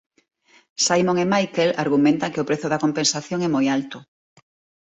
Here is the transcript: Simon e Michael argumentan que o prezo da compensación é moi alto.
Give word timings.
Simon 0.85 1.17
e 1.23 1.25
Michael 1.33 1.71
argumentan 1.83 2.31
que 2.33 2.41
o 2.43 2.47
prezo 2.49 2.67
da 2.69 2.81
compensación 2.85 3.39
é 3.47 3.49
moi 3.55 3.65
alto. 3.77 3.97